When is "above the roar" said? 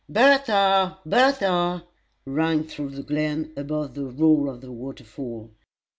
3.55-4.47